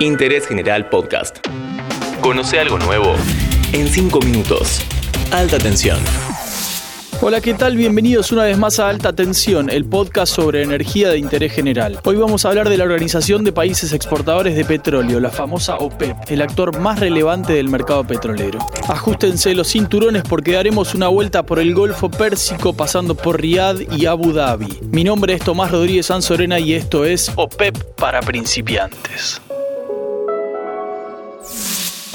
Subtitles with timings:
[0.00, 1.38] Interés General Podcast.
[2.20, 3.14] Conoce algo nuevo
[3.72, 4.82] en 5 minutos.
[5.32, 5.98] Alta tensión.
[7.22, 7.78] Hola, ¿qué tal?
[7.78, 11.98] Bienvenidos una vez más a Alta Tensión, el podcast sobre energía de interés general.
[12.04, 16.14] Hoy vamos a hablar de la Organización de Países Exportadores de Petróleo, la famosa OPEP,
[16.28, 18.58] el actor más relevante del mercado petrolero.
[18.88, 24.04] Ajustense los cinturones porque daremos una vuelta por el Golfo Pérsico pasando por Riad y
[24.04, 24.78] Abu Dhabi.
[24.90, 29.40] Mi nombre es Tomás Rodríguez Sanzorena y esto es OPEP para principiantes.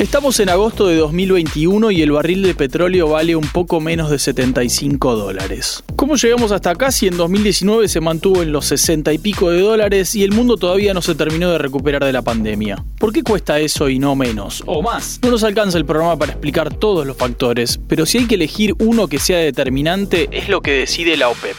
[0.02, 4.18] Estamos en agosto de 2021 y el barril de petróleo vale un poco menos de
[4.18, 5.84] 75 dólares.
[5.96, 9.62] ¿Cómo llegamos hasta acá si en 2019 se mantuvo en los 60 y pico de
[9.62, 12.84] dólares y el mundo todavía no se terminó de recuperar de la pandemia?
[12.98, 14.64] ¿Por qué cuesta eso y no menos?
[14.66, 15.20] O más.
[15.22, 18.74] No nos alcanza el programa para explicar todos los factores, pero si hay que elegir
[18.80, 21.58] uno que sea determinante, es lo que decide la OPEP.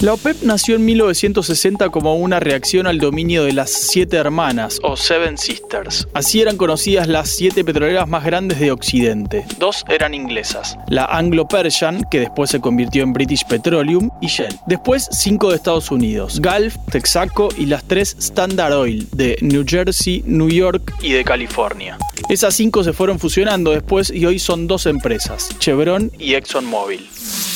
[0.00, 4.96] La OPEP nació en 1960 como una reacción al dominio de las Siete Hermanas o
[4.96, 6.08] Seven Sisters.
[6.14, 9.44] Así eran conocidas las siete petroleras más grandes de Occidente.
[9.58, 14.58] Dos eran inglesas, la Anglo-Persian, que después se convirtió en British Petroleum, y Shell.
[14.66, 20.22] Después cinco de Estados Unidos, Gulf, Texaco y las tres Standard Oil de New Jersey,
[20.24, 21.98] New York y de California.
[22.30, 27.06] Esas cinco se fueron fusionando después y hoy son dos empresas, Chevron y ExxonMobil.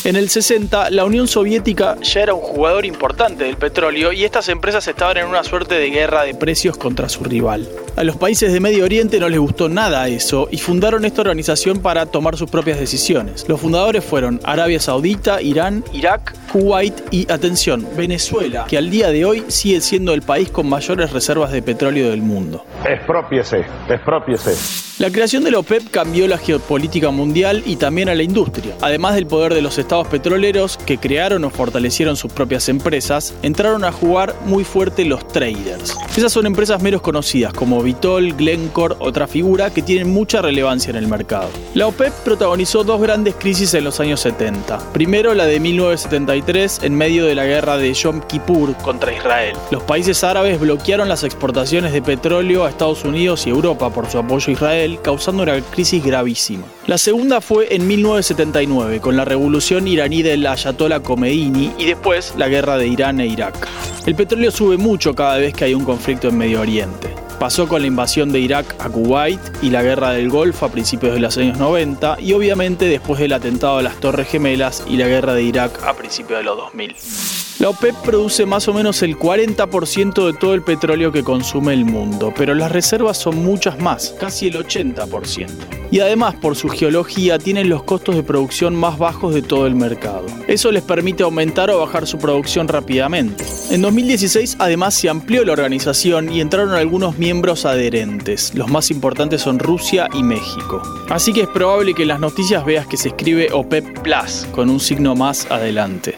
[0.05, 4.51] En el 60, la Unión Soviética ya era un jugador importante del petróleo y estas
[4.51, 7.67] empresas estaban en una suerte de guerra de precios contra su rival.
[7.97, 11.81] A los países de Medio Oriente no les gustó nada eso y fundaron esta organización
[11.81, 13.49] para tomar sus propias decisiones.
[13.49, 19.25] Los fundadores fueron Arabia Saudita, Irán, Irak, Kuwait y, atención, Venezuela, que al día de
[19.25, 22.67] hoy sigue siendo el país con mayores reservas de petróleo del mundo.
[22.85, 24.84] Expropiese, expropiese.
[25.01, 28.77] La creación de la OPEP cambió la geopolítica mundial y también a la industria.
[28.81, 33.83] Además del poder de los estados petroleros, que crearon o fortalecieron sus propias empresas, entraron
[33.83, 35.97] a jugar muy fuerte los traders.
[36.17, 40.97] Esas son empresas menos conocidas como Vitol, Glencore, otra figura que tienen mucha relevancia en
[40.97, 41.49] el mercado.
[41.75, 44.93] La OPEP protagonizó dos grandes crisis en los años 70.
[44.93, 49.57] Primero la de 1973 en medio de la guerra de Yom Kippur contra Israel.
[49.73, 54.19] Los países árabes bloquearon las exportaciones de petróleo a Estados Unidos y Europa por su
[54.19, 56.65] apoyo a Israel causando una crisis gravísima.
[56.87, 62.49] La segunda fue en 1979, con la revolución iraní del Ayatollah Khomeini y después la
[62.49, 63.69] guerra de Irán e Irak.
[64.07, 67.15] El petróleo sube mucho cada vez que hay un conflicto en Medio Oriente.
[67.39, 71.15] Pasó con la invasión de Irak a Kuwait y la guerra del Golfo a principios
[71.15, 75.09] de los años 90 y obviamente después del atentado a las Torres Gemelas y la
[75.09, 77.44] guerra de Irak a principios de los 2000.
[77.61, 81.85] La OPEP produce más o menos el 40% de todo el petróleo que consume el
[81.85, 85.51] mundo, pero las reservas son muchas más, casi el 80%.
[85.93, 89.77] Y además, por su geología, tienen los costos de producción más bajos de todo el
[89.77, 90.27] mercado.
[90.49, 93.45] Eso les permite aumentar o bajar su producción rápidamente.
[93.71, 98.53] En 2016, además, se amplió la organización y entraron algunos miembros adherentes.
[98.57, 100.83] Los más importantes son Rusia y México.
[101.09, 104.71] Así que es probable que en las noticias veas que se escribe OPEP Plus, con
[104.71, 106.17] un signo más adelante.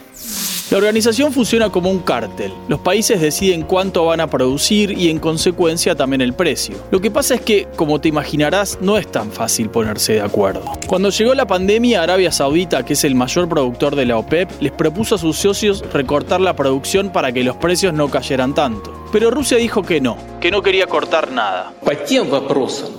[0.69, 2.53] La organización funciona como un cártel.
[2.67, 6.75] Los países deciden cuánto van a producir y en consecuencia también el precio.
[6.91, 10.65] Lo que pasa es que, como te imaginarás, no es tan fácil ponerse de acuerdo.
[10.89, 14.73] Cuando llegó la pandemia, Arabia Saudita, que es el mayor productor de la OPEP, les
[14.73, 18.93] propuso a sus socios recortar la producción para que los precios no cayeran tanto.
[19.13, 21.73] Pero Rusia dijo que no, que no quería cortar nada.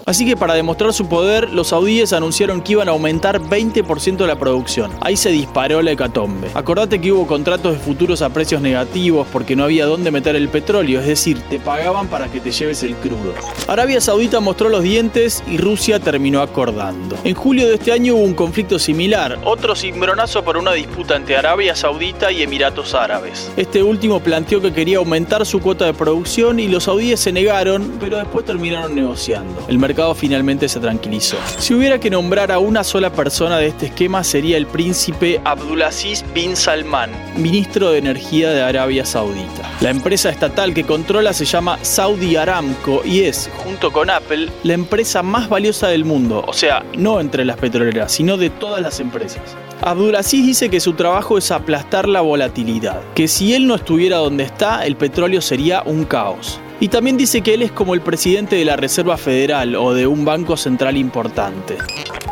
[0.05, 4.39] Así que para demostrar su poder, los saudíes anunciaron que iban a aumentar 20% la
[4.39, 4.91] producción.
[5.01, 6.49] Ahí se disparó la hecatombe.
[6.53, 10.49] Acordate que hubo contratos de futuros a precios negativos porque no había dónde meter el
[10.49, 13.33] petróleo, es decir, te pagaban para que te lleves el crudo.
[13.67, 17.17] Arabia Saudita mostró los dientes y Rusia terminó acordando.
[17.23, 21.35] En julio de este año hubo un conflicto similar, otro cimbronazo por una disputa entre
[21.35, 23.51] Arabia Saudita y Emiratos Árabes.
[23.57, 27.97] Este último planteó que quería aumentar su cuota de producción y los saudíes se negaron,
[27.99, 29.65] pero después terminaron negociando.
[29.67, 31.37] El mercado finalmente se tranquilizó.
[31.57, 36.23] Si hubiera que nombrar a una sola persona de este esquema sería el príncipe Abdulaziz
[36.33, 37.11] bin Salman,
[37.47, 39.71] ministro de Energía de Arabia Saudita.
[39.79, 44.73] La empresa estatal que controla se llama Saudi Aramco y es, junto con Apple, la
[44.73, 48.99] empresa más valiosa del mundo, o sea, no entre las petroleras, sino de todas las
[48.99, 49.41] empresas.
[49.81, 54.43] Abdulaziz dice que su trabajo es aplastar la volatilidad, que si él no estuviera donde
[54.43, 56.59] está, el petróleo sería un caos.
[56.81, 60.05] Y también dice que él es como el presidente de la Reserva Federal o de
[60.05, 61.77] un banco central importante.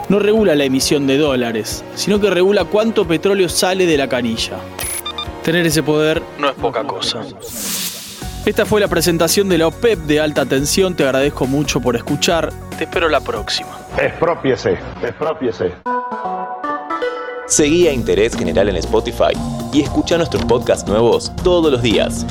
[0.09, 4.57] No regula la emisión de dólares, sino que regula cuánto petróleo sale de la canilla.
[5.45, 7.21] Tener ese poder no es poca cosa.
[8.47, 10.95] Esta fue la presentación de la OPEP de alta tensión.
[10.95, 12.51] Te agradezco mucho por escuchar.
[12.79, 13.77] Te espero la próxima.
[13.95, 15.71] Expropiese, expropiese.
[17.45, 19.37] Seguí a Interés General en Spotify
[19.71, 22.25] y escucha nuestros podcasts nuevos todos los días.